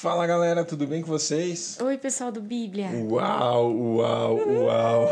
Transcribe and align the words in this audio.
Fala 0.00 0.26
galera, 0.26 0.64
tudo 0.64 0.86
bem 0.86 1.02
com 1.02 1.08
vocês? 1.08 1.76
Oi, 1.78 1.98
pessoal 1.98 2.32
do 2.32 2.40
Bíblia. 2.40 2.88
Uau, 3.06 3.70
uau, 3.70 4.38
uau! 4.48 5.08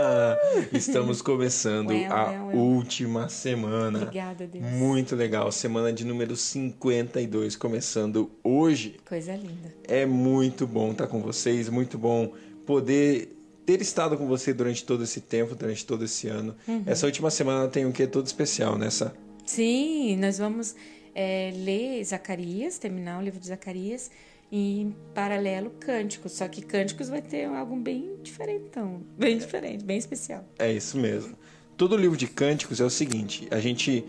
Estamos 0.72 1.20
começando 1.20 1.90
Ué, 1.90 2.06
a 2.06 2.30
ué, 2.30 2.40
ué. 2.40 2.54
última 2.54 3.28
semana. 3.28 4.04
Obrigada, 4.04 4.46
Deus. 4.46 4.64
Muito 4.64 5.14
legal, 5.14 5.52
semana 5.52 5.92
de 5.92 6.06
número 6.06 6.34
52, 6.34 7.56
começando 7.56 8.30
hoje. 8.42 8.96
Coisa 9.06 9.36
linda. 9.36 9.74
É 9.86 10.06
muito 10.06 10.66
bom 10.66 10.92
estar 10.92 11.08
com 11.08 11.20
vocês, 11.20 11.68
muito 11.68 11.98
bom 11.98 12.32
poder 12.64 13.36
ter 13.66 13.82
estado 13.82 14.16
com 14.16 14.26
você 14.26 14.54
durante 14.54 14.82
todo 14.82 15.04
esse 15.04 15.20
tempo, 15.20 15.54
durante 15.54 15.84
todo 15.84 16.06
esse 16.06 16.28
ano. 16.28 16.56
Uhum. 16.66 16.84
Essa 16.86 17.04
última 17.04 17.30
semana 17.30 17.68
tem 17.68 17.84
um 17.84 17.92
quê 17.92 18.06
todo 18.06 18.24
especial 18.24 18.78
nessa. 18.78 19.14
Sim, 19.44 20.16
nós 20.16 20.38
vamos 20.38 20.74
é, 21.14 21.52
ler 21.54 22.04
Zacarias, 22.04 22.78
terminar 22.78 23.18
o 23.20 23.22
livro 23.22 23.40
de 23.40 23.46
Zacarias, 23.46 24.10
e 24.50 24.80
em 24.80 24.96
paralelo 25.14 25.70
Cânticos. 25.80 26.32
Só 26.32 26.46
que 26.46 26.60
Cânticos 26.62 27.08
vai 27.08 27.22
ter 27.22 27.46
algo 27.46 27.74
bem 27.76 28.16
diferentão. 28.22 29.02
Bem 29.16 29.38
diferente, 29.38 29.84
bem 29.84 29.96
especial. 29.96 30.44
É 30.58 30.70
isso 30.70 30.98
mesmo. 30.98 31.36
Todo 31.76 31.96
livro 31.96 32.16
de 32.16 32.26
cânticos 32.26 32.80
é 32.80 32.84
o 32.84 32.90
seguinte: 32.90 33.48
a 33.50 33.58
gente 33.58 34.04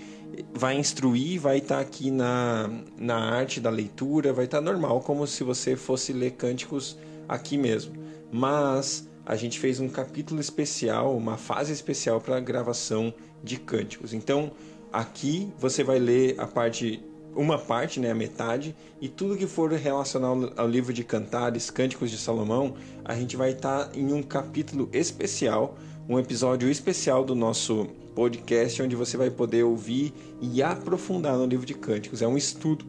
vai 0.54 0.78
instruir, 0.78 1.40
vai 1.40 1.58
estar 1.58 1.80
aqui 1.80 2.12
na, 2.12 2.70
na 2.98 3.16
arte 3.16 3.60
da 3.60 3.70
leitura, 3.70 4.34
vai 4.34 4.46
estar 4.46 4.62
normal, 4.62 5.00
como 5.02 5.26
se 5.26 5.44
você 5.44 5.76
fosse 5.76 6.12
ler 6.14 6.32
cânticos 6.32 6.98
aqui 7.28 7.58
mesmo. 7.58 7.96
Mas 8.32 9.10
a 9.26 9.36
gente 9.36 9.60
fez 9.60 9.80
um 9.80 9.88
capítulo 9.88 10.42
especial, 10.42 11.16
uma 11.16 11.38
fase 11.38 11.72
especial 11.72 12.20
para 12.20 12.38
a 12.38 12.40
gravação 12.40 13.14
de 13.44 13.58
cânticos. 13.58 14.14
Então, 14.14 14.52
aqui 14.94 15.52
você 15.58 15.84
vai 15.84 15.98
ler 15.98 16.40
a 16.40 16.48
parte 16.48 17.04
uma 17.36 17.58
parte, 17.58 18.00
né, 18.00 18.12
a 18.12 18.16
metade, 18.16 18.76
e 19.02 19.10
tudo 19.10 19.36
que 19.36 19.48
for 19.48 19.72
relacionado 19.72 20.54
ao 20.56 20.68
livro 20.68 20.94
de 20.94 21.04
Cantares, 21.04 21.72
Cânticos 21.72 22.12
de 22.12 22.18
Salomão, 22.20 22.76
a 23.04 23.16
gente 23.16 23.36
vai 23.36 23.54
estar 23.54 23.90
em 23.96 24.14
um 24.14 24.22
capítulo 24.22 24.88
especial, 24.94 25.76
um 26.08 26.20
episódio 26.20 26.70
especial 26.70 27.24
do 27.26 27.34
nosso 27.34 27.88
podcast, 28.14 28.82
onde 28.84 28.96
você 28.96 29.18
vai 29.18 29.32
poder 29.32 29.64
ouvir 29.64 30.14
e 30.40 30.62
aprofundar 30.62 31.36
no 31.36 31.46
livro 31.46 31.66
de 31.66 31.74
Cânticos. 31.74 32.22
É 32.22 32.28
um 32.28 32.38
estudo, 32.38 32.86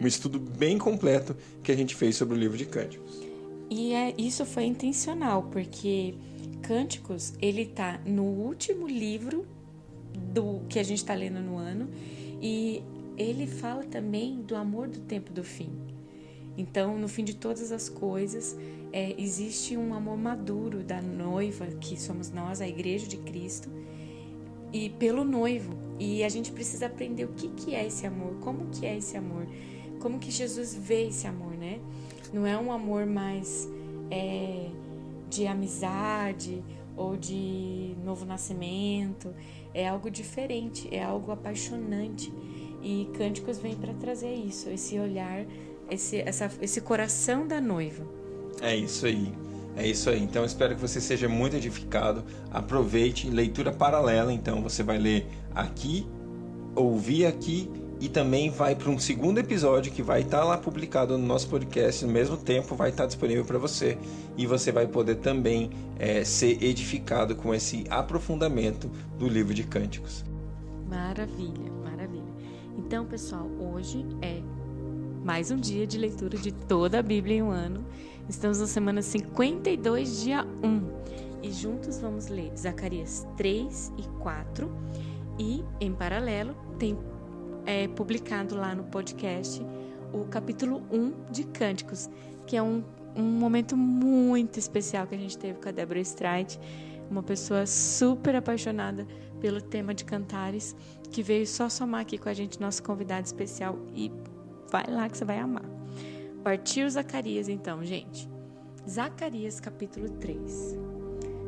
um 0.00 0.06
estudo 0.06 0.38
bem 0.38 0.78
completo 0.78 1.36
que 1.62 1.72
a 1.72 1.76
gente 1.76 1.96
fez 1.96 2.14
sobre 2.14 2.36
o 2.36 2.38
livro 2.38 2.56
de 2.56 2.66
Cânticos. 2.66 3.20
E 3.68 3.92
é, 3.92 4.14
isso 4.16 4.46
foi 4.46 4.64
intencional, 4.64 5.42
porque 5.50 6.14
Cânticos, 6.62 7.34
ele 7.40 7.66
tá 7.66 8.00
no 8.06 8.22
último 8.22 8.86
livro 8.86 9.44
do 10.32 10.60
que 10.68 10.78
a 10.78 10.82
gente 10.82 10.98
está 10.98 11.14
lendo 11.14 11.40
no 11.40 11.56
ano, 11.56 11.88
e 12.40 12.82
ele 13.16 13.46
fala 13.46 13.84
também 13.84 14.40
do 14.42 14.54
amor 14.54 14.88
do 14.88 15.00
tempo 15.00 15.32
do 15.32 15.42
fim. 15.42 15.70
Então, 16.56 16.98
no 16.98 17.08
fim 17.08 17.24
de 17.24 17.34
todas 17.34 17.70
as 17.70 17.88
coisas, 17.88 18.56
é, 18.92 19.14
existe 19.20 19.76
um 19.76 19.94
amor 19.94 20.16
maduro 20.16 20.82
da 20.82 21.00
noiva, 21.00 21.66
que 21.66 22.00
somos 22.00 22.30
nós, 22.30 22.60
a 22.60 22.68
Igreja 22.68 23.06
de 23.06 23.16
Cristo, 23.18 23.68
e 24.72 24.90
pelo 24.90 25.24
noivo. 25.24 25.72
E 25.98 26.22
a 26.24 26.28
gente 26.28 26.52
precisa 26.52 26.86
aprender 26.86 27.24
o 27.24 27.28
que, 27.28 27.48
que 27.50 27.74
é 27.74 27.86
esse 27.86 28.06
amor, 28.06 28.34
como 28.40 28.66
que 28.66 28.86
é 28.86 28.96
esse 28.96 29.16
amor, 29.16 29.46
como 30.00 30.18
que 30.18 30.30
Jesus 30.30 30.74
vê 30.74 31.08
esse 31.08 31.26
amor, 31.26 31.56
né? 31.56 31.80
Não 32.32 32.46
é 32.46 32.56
um 32.58 32.72
amor 32.72 33.06
mais 33.06 33.68
é, 34.10 34.68
de 35.28 35.46
amizade 35.46 36.62
ou 36.98 37.16
de 37.16 37.94
novo 38.04 38.26
nascimento, 38.26 39.32
é 39.72 39.88
algo 39.88 40.10
diferente, 40.10 40.88
é 40.90 41.02
algo 41.02 41.30
apaixonante. 41.30 42.32
E 42.82 43.08
Cânticos 43.16 43.58
vem 43.58 43.74
para 43.74 43.94
trazer 43.94 44.34
isso, 44.34 44.68
esse 44.68 44.98
olhar, 44.98 45.46
esse, 45.90 46.18
essa, 46.18 46.50
esse 46.60 46.80
coração 46.80 47.46
da 47.46 47.60
noiva. 47.60 48.04
É 48.60 48.74
isso 48.74 49.06
aí. 49.06 49.32
É 49.76 49.86
isso 49.86 50.10
aí. 50.10 50.20
Então 50.20 50.44
espero 50.44 50.74
que 50.74 50.80
você 50.80 51.00
seja 51.00 51.28
muito 51.28 51.54
edificado. 51.54 52.24
Aproveite 52.50 53.30
leitura 53.30 53.72
paralela. 53.72 54.32
Então 54.32 54.60
você 54.60 54.82
vai 54.82 54.98
ler 54.98 55.26
aqui, 55.54 56.04
ouvir 56.74 57.26
aqui 57.26 57.70
e 58.00 58.08
também 58.08 58.50
vai 58.50 58.74
para 58.74 58.90
um 58.90 58.98
segundo 58.98 59.38
episódio 59.38 59.92
que 59.92 60.02
vai 60.02 60.20
estar 60.20 60.44
lá 60.44 60.56
publicado 60.56 61.18
no 61.18 61.26
nosso 61.26 61.48
podcast 61.48 62.04
no 62.04 62.12
mesmo 62.12 62.36
tempo, 62.36 62.74
vai 62.74 62.90
estar 62.90 63.06
disponível 63.06 63.44
para 63.44 63.58
você 63.58 63.98
e 64.36 64.46
você 64.46 64.70
vai 64.70 64.86
poder 64.86 65.16
também 65.16 65.70
é, 65.98 66.22
ser 66.24 66.62
edificado 66.62 67.34
com 67.34 67.54
esse 67.54 67.84
aprofundamento 67.90 68.88
do 69.18 69.28
livro 69.28 69.52
de 69.52 69.64
Cânticos. 69.64 70.24
Maravilha, 70.88 71.72
maravilha. 71.84 72.22
Então, 72.76 73.04
pessoal, 73.04 73.48
hoje 73.58 74.06
é 74.22 74.40
mais 75.24 75.50
um 75.50 75.56
dia 75.56 75.86
de 75.86 75.98
leitura 75.98 76.38
de 76.38 76.52
toda 76.52 77.00
a 77.00 77.02
Bíblia 77.02 77.36
em 77.36 77.42
um 77.42 77.50
ano. 77.50 77.84
Estamos 78.28 78.60
na 78.60 78.66
semana 78.66 79.02
52, 79.02 80.22
dia 80.22 80.46
1. 80.62 80.98
E 81.42 81.52
juntos 81.52 81.98
vamos 81.98 82.28
ler 82.28 82.52
Zacarias 82.56 83.26
3 83.36 83.92
e 83.98 84.02
4. 84.20 84.70
E, 85.38 85.64
em 85.80 85.92
paralelo, 85.92 86.54
tem 86.78 86.96
é, 87.68 87.86
publicado 87.86 88.56
lá 88.56 88.74
no 88.74 88.84
podcast 88.84 89.62
o 90.10 90.24
capítulo 90.24 90.82
1 90.90 91.30
de 91.30 91.44
Cânticos, 91.44 92.08
que 92.46 92.56
é 92.56 92.62
um, 92.62 92.82
um 93.14 93.22
momento 93.22 93.76
muito 93.76 94.58
especial 94.58 95.06
que 95.06 95.14
a 95.14 95.18
gente 95.18 95.36
teve 95.36 95.58
com 95.60 95.68
a 95.68 95.72
Deborah 95.72 96.00
Streit, 96.00 96.58
uma 97.10 97.22
pessoa 97.22 97.66
super 97.66 98.34
apaixonada 98.34 99.06
pelo 99.38 99.60
tema 99.60 99.92
de 99.92 100.06
cantares, 100.06 100.74
que 101.10 101.22
veio 101.22 101.46
só 101.46 101.68
somar 101.68 102.00
aqui 102.00 102.16
com 102.16 102.30
a 102.30 102.32
gente, 102.32 102.58
nosso 102.58 102.82
convidado 102.82 103.26
especial, 103.26 103.78
e 103.94 104.10
vai 104.72 104.86
lá 104.88 105.06
que 105.06 105.18
você 105.18 105.26
vai 105.26 105.38
amar. 105.38 105.64
Partiu 106.42 106.88
Zacarias 106.88 107.50
então, 107.50 107.84
gente. 107.84 108.26
Zacarias 108.88 109.60
capítulo 109.60 110.08
3. 110.08 110.78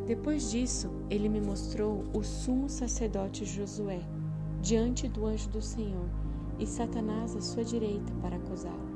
Depois 0.07 0.51
disso, 0.51 0.91
ele 1.09 1.31
me 1.31 1.41
mostrou 1.41 2.05
o 2.13 2.23
sumo 2.23 2.69
sacerdote 2.69 3.47
Josué, 3.47 4.01
diante 4.61 5.09
do 5.09 5.27
anjo 5.27 5.49
do 5.49 5.63
Senhor, 5.63 6.09
e 6.59 6.67
Satanás 6.67 7.35
à 7.35 7.41
sua 7.41 7.65
direita 7.65 8.13
para 8.21 8.37
acusá-lo. 8.37 8.91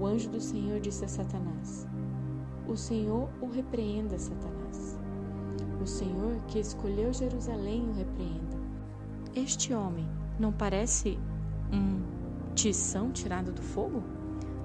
O 0.00 0.06
anjo 0.06 0.30
do 0.30 0.40
Senhor 0.40 0.78
disse 0.78 1.04
a 1.04 1.08
Satanás: 1.08 1.86
O 2.68 2.76
Senhor 2.76 3.28
o 3.40 3.46
repreenda, 3.46 4.18
Satanás. 4.18 4.98
O 5.82 5.86
Senhor 5.86 6.36
que 6.46 6.60
escolheu 6.60 7.12
Jerusalém 7.12 7.88
o 7.88 7.92
repreenda. 7.92 8.56
Este 9.34 9.74
homem 9.74 10.08
não 10.38 10.52
parece 10.52 11.18
um 11.72 12.00
tição 12.54 13.10
tirado 13.10 13.52
do 13.52 13.62
fogo? 13.62 14.02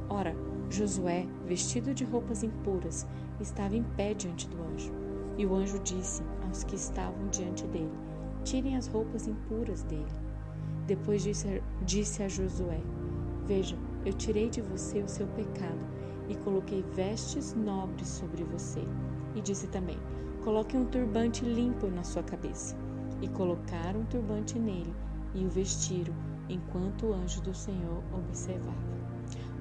Ora, 0.10 0.36
Josué, 0.70 1.28
vestido 1.48 1.94
de 1.94 2.04
roupas 2.04 2.44
impuras, 2.44 3.08
estava 3.40 3.76
em 3.76 3.84
pé 3.96 4.14
diante 4.14 4.48
do 4.48 4.62
anjo. 4.62 4.92
E 5.38 5.46
o 5.46 5.56
anjo 5.56 5.80
disse 5.80 6.22
aos 6.46 6.64
que 6.64 6.76
estavam 6.76 7.28
diante 7.30 7.66
dele: 7.68 7.92
Tirem 8.44 8.76
as 8.76 8.88
roupas 8.88 9.28
impuras 9.28 9.84
dele. 9.84 10.12
Depois 10.86 11.24
disse, 11.24 11.62
disse 11.86 12.22
a 12.24 12.28
Josué: 12.28 12.82
Veja, 13.46 13.78
eu 14.06 14.12
tirei 14.14 14.50
de 14.50 14.62
você 14.62 15.00
o 15.00 15.08
seu 15.08 15.28
pecado 15.28 15.80
e 16.28 16.36
coloquei 16.36 16.84
vestes 16.94 17.54
nobres 17.54 18.08
sobre 18.08 18.44
você. 18.44 18.82
E 19.34 19.42
disse 19.42 19.68
também: 19.68 19.98
Coloque 20.44 20.76
um 20.76 20.86
turbante 20.86 21.46
limpo 21.46 21.88
na 21.88 22.04
sua 22.04 22.24
cabeça. 22.24 22.76
E 23.22 23.30
colocaram 23.30 24.02
um 24.02 24.06
turbante 24.06 24.60
nele 24.60 24.94
e 25.34 25.46
o 25.46 25.50
vestiram, 25.50 26.14
enquanto 26.50 27.06
o 27.06 27.14
anjo 27.14 27.42
do 27.42 27.54
Senhor 27.54 28.04
observava. 28.14 28.94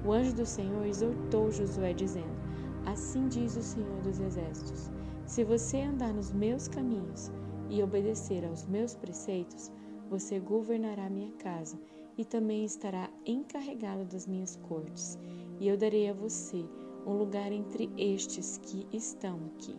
O 0.05 0.11
anjo 0.11 0.33
do 0.33 0.45
Senhor 0.45 0.85
exortou 0.85 1.49
Josué, 1.49 1.93
dizendo: 1.93 2.35
Assim 2.85 3.29
diz 3.29 3.55
o 3.55 3.61
Senhor 3.61 4.01
dos 4.01 4.19
Exércitos: 4.19 4.91
Se 5.25 5.45
você 5.45 5.81
andar 5.81 6.13
nos 6.13 6.33
meus 6.33 6.67
caminhos 6.67 7.31
e 7.73 7.81
obedecer 7.81 8.45
aos 8.45 8.67
meus 8.67 8.93
preceitos, 8.93 9.71
você 10.07 10.39
governará 10.39 11.09
minha 11.09 11.31
casa 11.31 11.75
e 12.15 12.23
também 12.23 12.63
estará 12.63 13.09
encarregado 13.25 14.05
das 14.05 14.27
minhas 14.27 14.55
cortes. 14.57 15.17
E 15.59 15.67
eu 15.67 15.75
darei 15.75 16.07
a 16.07 16.13
você 16.13 16.63
um 17.03 17.13
lugar 17.13 17.51
entre 17.51 17.89
estes 17.97 18.59
que 18.59 18.85
estão 18.95 19.39
aqui. 19.47 19.75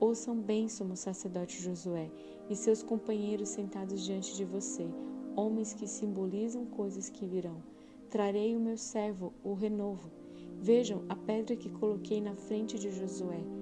Ouçam 0.00 0.36
bem, 0.36 0.68
sumo 0.68 0.96
sacerdote 0.96 1.62
Josué 1.62 2.10
e 2.50 2.56
seus 2.56 2.82
companheiros 2.82 3.50
sentados 3.50 4.04
diante 4.04 4.36
de 4.36 4.44
você, 4.44 4.84
homens 5.36 5.72
que 5.72 5.86
simbolizam 5.86 6.66
coisas 6.66 7.08
que 7.08 7.24
virão. 7.24 7.62
Trarei 8.10 8.56
o 8.56 8.60
meu 8.60 8.76
servo, 8.76 9.32
o 9.44 9.54
renovo. 9.54 10.10
Vejam 10.58 11.04
a 11.08 11.14
pedra 11.14 11.54
que 11.54 11.70
coloquei 11.70 12.20
na 12.20 12.34
frente 12.34 12.80
de 12.80 12.90
Josué. 12.90 13.61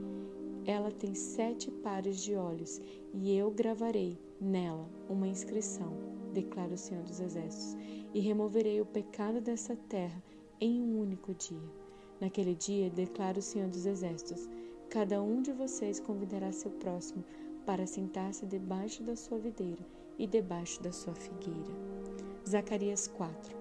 Ela 0.67 0.91
tem 0.91 1.15
sete 1.15 1.71
pares 1.71 2.23
de 2.23 2.35
olhos, 2.35 2.81
e 3.15 3.37
eu 3.37 3.51
gravarei 3.51 4.19
nela 4.41 4.89
uma 5.09 5.27
inscrição, 5.27 5.93
declara 6.33 6.75
o 6.75 6.79
Senhor 6.79 7.03
dos 7.03 7.21
Exércitos, 7.21 7.77
e 8.13 8.21
removerei 8.21 8.81
o 8.81 8.87
pecado 8.87 9.41
dessa 9.41 9.75
terra 9.75 10.23
em 10.61 10.81
um 10.81 11.01
único 11.01 11.35
dia. 11.35 11.71
Naquele 12.21 12.55
dia, 12.55 12.91
declara 12.91 13.39
o 13.39 13.43
Senhor 13.43 13.69
dos 13.69 13.87
Exércitos, 13.87 14.49
cada 14.91 15.23
um 15.23 15.41
de 15.41 15.53
vocês 15.53 15.99
convidará 15.99 16.53
seu 16.53 16.71
próximo 16.73 17.25
para 17.65 17.87
sentar-se 17.87 18.45
debaixo 18.47 19.03
da 19.03 19.17
sua 19.17 19.39
videira 19.39 19.87
e 20.19 20.27
debaixo 20.27 20.83
da 20.83 20.93
sua 20.93 21.15
figueira. 21.15 21.73
Zacarias 22.47 23.07
4 23.09 23.60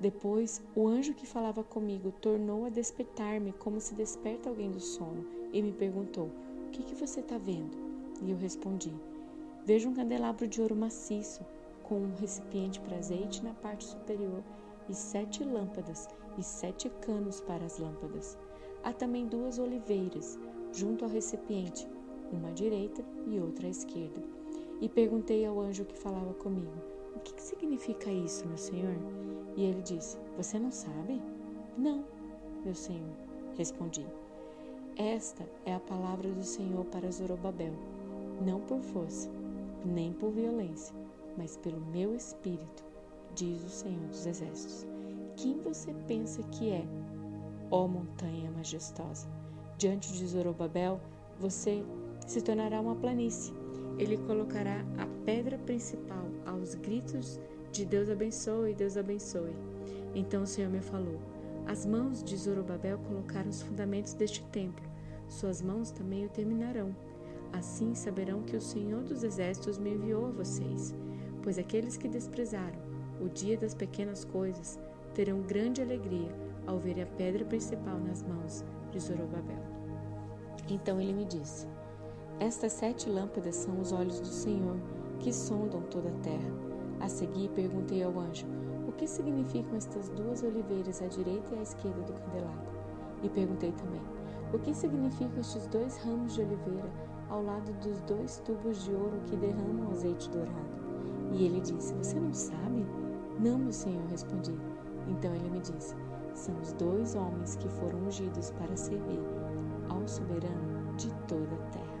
Depois, 0.00 0.62
o 0.76 0.86
anjo 0.86 1.12
que 1.12 1.26
falava 1.26 1.64
comigo 1.64 2.12
tornou 2.20 2.64
a 2.64 2.68
despertar-me 2.68 3.52
como 3.52 3.80
se 3.80 3.94
desperta 3.94 4.48
alguém 4.48 4.70
do 4.70 4.78
sono 4.78 5.26
e 5.52 5.60
me 5.60 5.72
perguntou: 5.72 6.30
O 6.66 6.70
que, 6.70 6.84
que 6.84 6.94
você 6.94 7.18
está 7.18 7.36
vendo? 7.36 7.76
E 8.22 8.30
eu 8.30 8.36
respondi: 8.36 8.92
Vejo 9.66 9.88
um 9.88 9.94
candelabro 9.94 10.46
de 10.46 10.62
ouro 10.62 10.76
maciço, 10.76 11.44
com 11.82 11.96
um 11.96 12.14
recipiente 12.14 12.78
para 12.80 12.98
azeite 12.98 13.42
na 13.42 13.52
parte 13.54 13.84
superior 13.84 14.42
e 14.88 14.94
sete 14.94 15.42
lâmpadas 15.42 16.08
e 16.38 16.44
sete 16.44 16.88
canos 17.00 17.40
para 17.40 17.64
as 17.64 17.78
lâmpadas. 17.78 18.38
Há 18.84 18.92
também 18.92 19.26
duas 19.26 19.58
oliveiras 19.58 20.38
junto 20.72 21.04
ao 21.04 21.10
recipiente, 21.10 21.88
uma 22.32 22.50
à 22.50 22.52
direita 22.52 23.04
e 23.26 23.40
outra 23.40 23.66
à 23.66 23.70
esquerda. 23.70 24.22
E 24.80 24.88
perguntei 24.88 25.44
ao 25.44 25.58
anjo 25.58 25.84
que 25.84 25.98
falava 25.98 26.34
comigo: 26.34 26.72
O 27.16 27.18
que, 27.18 27.34
que 27.34 27.42
significa 27.42 28.12
isso, 28.12 28.46
meu 28.46 28.58
senhor? 28.58 28.94
E 29.58 29.64
ele 29.64 29.82
disse: 29.82 30.16
Você 30.36 30.56
não 30.56 30.70
sabe? 30.70 31.20
Não, 31.76 32.04
meu 32.64 32.76
senhor, 32.76 33.10
respondi. 33.56 34.06
Esta 34.96 35.44
é 35.66 35.74
a 35.74 35.80
palavra 35.80 36.30
do 36.30 36.44
Senhor 36.44 36.84
para 36.84 37.10
Zorobabel, 37.10 37.72
não 38.46 38.60
por 38.60 38.80
força, 38.80 39.28
nem 39.84 40.12
por 40.12 40.30
violência, 40.30 40.94
mas 41.36 41.56
pelo 41.56 41.80
meu 41.80 42.14
espírito, 42.14 42.84
diz 43.34 43.64
o 43.64 43.68
Senhor 43.68 44.06
dos 44.06 44.26
Exércitos. 44.26 44.86
Quem 45.36 45.60
você 45.60 45.92
pensa 46.06 46.40
que 46.52 46.70
é, 46.70 46.84
ó 47.68 47.88
montanha 47.88 48.52
majestosa? 48.52 49.28
Diante 49.76 50.12
de 50.12 50.24
Zorobabel, 50.24 51.00
você 51.40 51.84
se 52.28 52.40
tornará 52.42 52.80
uma 52.80 52.94
planície. 52.94 53.52
Ele 53.98 54.18
colocará 54.18 54.84
a 54.98 55.06
pedra 55.24 55.58
principal 55.58 56.26
aos 56.46 56.76
gritos 56.76 57.40
de 57.40 57.57
Deus 57.88 58.10
abençoe, 58.10 58.74
Deus 58.74 58.96
abençoe. 58.96 59.54
Então 60.14 60.42
o 60.42 60.46
Senhor 60.46 60.70
me 60.70 60.80
falou: 60.80 61.20
As 61.66 61.86
mãos 61.86 62.22
de 62.22 62.36
Zorobabel 62.36 62.98
colocaram 62.98 63.48
os 63.48 63.62
fundamentos 63.62 64.14
deste 64.14 64.42
templo, 64.44 64.84
suas 65.28 65.62
mãos 65.62 65.90
também 65.90 66.26
o 66.26 66.30
terminarão. 66.30 66.94
Assim 67.52 67.94
saberão 67.94 68.42
que 68.42 68.56
o 68.56 68.60
Senhor 68.60 69.02
dos 69.02 69.22
Exércitos 69.22 69.78
me 69.78 69.94
enviou 69.94 70.26
a 70.26 70.30
vocês, 70.30 70.94
pois 71.42 71.58
aqueles 71.58 71.96
que 71.96 72.08
desprezaram 72.08 72.78
o 73.20 73.28
dia 73.28 73.56
das 73.56 73.74
pequenas 73.74 74.24
coisas 74.24 74.78
terão 75.14 75.40
grande 75.40 75.82
alegria 75.82 76.30
ao 76.66 76.78
ver 76.78 77.00
a 77.00 77.06
pedra 77.06 77.44
principal 77.44 77.98
nas 77.98 78.22
mãos 78.22 78.64
de 78.92 79.00
Zorobabel. 79.00 79.62
Então 80.68 81.00
ele 81.00 81.12
me 81.12 81.24
disse: 81.24 81.66
Estas 82.38 82.72
sete 82.72 83.08
lâmpadas 83.08 83.56
são 83.56 83.80
os 83.80 83.92
olhos 83.92 84.20
do 84.20 84.26
Senhor, 84.26 84.76
que 85.18 85.32
sondam 85.32 85.82
toda 85.82 86.08
a 86.10 86.20
terra. 86.20 86.52
A 87.00 87.08
seguir, 87.08 87.48
perguntei 87.50 88.02
ao 88.02 88.18
anjo: 88.18 88.46
O 88.86 88.92
que 88.92 89.06
significam 89.06 89.76
estas 89.76 90.08
duas 90.10 90.42
oliveiras 90.42 91.00
à 91.00 91.06
direita 91.06 91.54
e 91.54 91.58
à 91.58 91.62
esquerda 91.62 92.02
do 92.02 92.12
candelabro? 92.12 92.68
E 93.22 93.28
perguntei 93.28 93.72
também: 93.72 94.02
O 94.52 94.58
que 94.58 94.74
significam 94.74 95.40
estes 95.40 95.66
dois 95.68 95.96
ramos 95.98 96.34
de 96.34 96.42
oliveira 96.42 96.90
ao 97.28 97.42
lado 97.42 97.72
dos 97.80 98.00
dois 98.02 98.38
tubos 98.44 98.84
de 98.84 98.92
ouro 98.92 99.20
que 99.26 99.36
derramam 99.36 99.90
azeite 99.90 100.28
dourado? 100.30 100.78
E 101.32 101.44
ele 101.44 101.60
disse: 101.60 101.94
Você 101.94 102.18
não 102.18 102.34
sabe? 102.34 102.86
Não, 103.38 103.58
meu 103.58 103.72
senhor, 103.72 104.04
respondi. 104.10 104.54
Então 105.06 105.34
ele 105.34 105.50
me 105.50 105.60
disse: 105.60 105.94
São 106.34 106.58
os 106.60 106.72
dois 106.72 107.14
homens 107.14 107.56
que 107.56 107.68
foram 107.68 108.00
ungidos 108.00 108.50
para 108.52 108.76
servir 108.76 109.20
ao 109.88 110.06
soberano 110.06 110.94
de 110.96 111.12
toda 111.26 111.54
a 111.54 111.70
terra. 111.70 111.98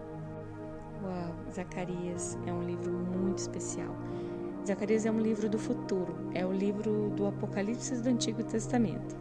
Uau, 1.04 1.34
Zacarias 1.52 2.36
é 2.46 2.52
um 2.52 2.62
livro 2.64 2.92
muito 2.92 3.38
especial. 3.38 3.94
Zacarias 4.66 5.06
é 5.06 5.10
um 5.10 5.18
livro 5.18 5.48
do 5.48 5.58
futuro, 5.58 6.14
é 6.34 6.44
o 6.44 6.52
livro 6.52 7.10
do 7.10 7.26
Apocalipse 7.26 7.94
do 8.02 8.08
Antigo 8.08 8.42
Testamento. 8.42 9.16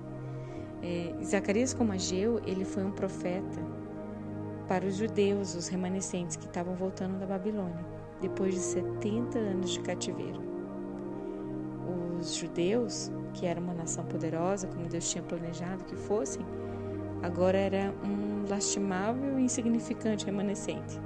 É, 0.81 1.13
Zacarias, 1.23 1.73
como 1.73 1.91
Ageu, 1.91 2.41
ele 2.45 2.65
foi 2.65 2.83
um 2.83 2.91
profeta 2.91 3.59
para 4.67 4.85
os 4.85 4.95
judeus, 4.95 5.55
os 5.55 5.67
remanescentes 5.67 6.35
que 6.35 6.45
estavam 6.45 6.75
voltando 6.75 7.17
da 7.17 7.25
Babilônia, 7.25 7.85
depois 8.21 8.53
de 8.53 8.59
70 8.59 9.39
anos 9.39 9.71
de 9.71 9.79
cativeiro. 9.79 10.41
Os 12.19 12.35
judeus, 12.35 13.11
que 13.33 13.45
eram 13.45 13.61
uma 13.63 13.73
nação 13.73 14.03
poderosa, 14.05 14.67
como 14.67 14.87
Deus 14.87 15.09
tinha 15.09 15.23
planejado 15.23 15.83
que 15.85 15.95
fossem, 15.95 16.45
agora 17.21 17.57
era 17.57 17.93
um 18.03 18.49
lastimável 18.49 19.39
e 19.39 19.43
insignificante 19.43 20.25
remanescente, 20.25 20.99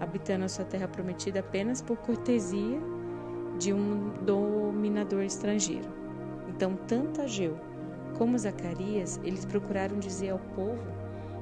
habitando 0.00 0.44
a 0.44 0.48
sua 0.48 0.64
terra 0.64 0.88
prometida 0.88 1.40
apenas 1.40 1.80
por 1.80 1.96
cortesia 1.98 2.80
de 3.58 3.72
um 3.72 4.10
dominador 4.24 5.22
estrangeiro. 5.22 5.88
Então, 6.48 6.76
tanto 6.86 7.20
Ageu 7.20 7.56
como 8.16 8.38
Zacarias, 8.38 9.20
eles 9.22 9.44
procuraram 9.44 9.98
dizer 9.98 10.30
ao 10.30 10.38
povo 10.38 10.82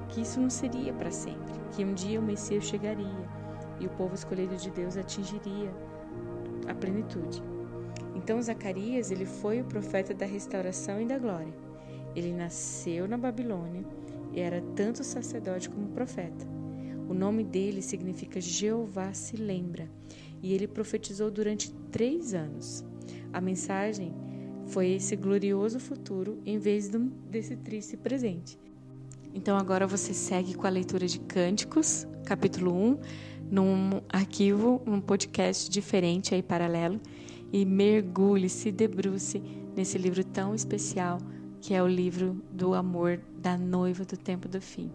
que 0.09 0.21
isso 0.21 0.41
não 0.41 0.51
seria 0.51 0.93
para 0.93 1.11
sempre, 1.11 1.55
que 1.73 1.85
um 1.85 1.95
dia 1.95 2.21
o 2.21 2.23
Messias 2.23 2.65
chegaria 2.65 3.29
e 3.81 3.87
o 3.87 3.91
povo 3.91 4.15
escolhido 4.15 4.57
de 4.57 4.71
Deus 4.71 4.97
atingiria 4.97 5.71
a 6.69 6.75
plenitude. 6.75 7.43
Então 8.15 8.41
Zacarias, 8.41 9.11
ele 9.11 9.27
foi 9.27 9.61
o 9.61 9.65
profeta 9.65 10.15
da 10.15 10.27
restauração 10.27 11.01
e 11.01 11.07
da 11.07 11.19
glória. 11.19 11.53
Ele 12.15 12.33
nasceu 12.33 13.07
na 13.07 13.19
Babilônia 13.19 13.85
e 14.33 14.41
era 14.41 14.63
tanto 14.75 15.05
sacerdote 15.05 15.69
como 15.69 15.89
profeta. 15.89 16.56
O 17.09 17.15
nome 17.15 17.45
dele 17.45 17.83
significa 17.83 18.41
Jeová 18.41 19.13
se 19.13 19.37
lembra 19.37 19.89
e 20.43 20.53
ele 20.53 20.67
profetizou 20.67 21.31
durante 21.31 21.73
três 21.91 22.35
anos. 22.35 22.85
A 23.33 23.41
mensagem 23.41 24.13
foi 24.67 24.91
esse 24.93 25.15
glorioso 25.15 25.79
futuro 25.79 26.39
em 26.45 26.59
vez 26.59 26.91
desse 27.31 27.57
triste 27.57 27.97
presente. 27.97 28.59
Então 29.35 29.57
agora 29.57 29.87
você 29.87 30.13
segue 30.15 30.55
com 30.55 30.67
a 30.67 30.71
leitura 30.71 31.07
de 31.07 31.21
Cânticos, 31.21 32.07
capítulo 32.25 32.73
1, 32.73 32.99
num 33.51 34.01
arquivo, 34.09 34.83
um 34.87 35.01
podcast 35.01 35.71
diferente 35.71 36.35
aí 36.35 36.43
paralelo 36.43 37.01
e 37.53 37.65
mergulhe, 37.65 38.49
se 38.49 38.73
debruce 38.73 39.41
nesse 39.77 39.99
livro 39.99 40.25
tão 40.25 40.55
especial 40.55 41.19
que 41.61 41.75
é 41.75 41.83
o 41.83 41.87
livro 41.87 42.41
do 42.53 42.75
amor 42.75 43.21
da 43.39 43.57
noiva 43.57 44.05
do 44.05 44.17
tempo 44.17 44.49
do 44.49 44.61
fim. 44.61 44.91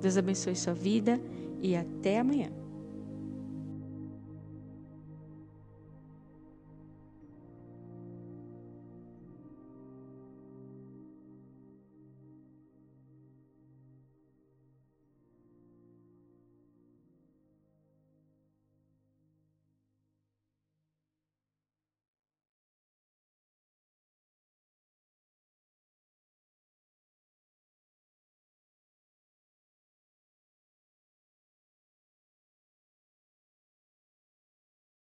Deus 0.00 0.16
abençoe 0.16 0.56
sua 0.56 0.72
vida 0.72 1.20
e 1.62 1.76
até 1.76 2.18
amanhã. 2.18 2.59